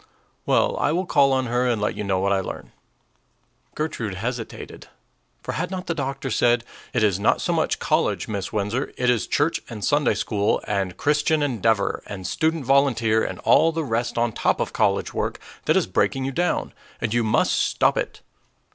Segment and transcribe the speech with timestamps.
[0.47, 2.71] "Well, I will call on her, and let you know what I learn."
[3.75, 4.87] Gertrude hesitated;
[5.43, 9.11] for had not the doctor said "It is not so much college, Miss Windsor; it
[9.11, 14.17] is church and Sunday school and Christian Endeavor and Student Volunteer, and all the rest
[14.17, 18.21] on top of college work that is breaking you down, and you must stop it"?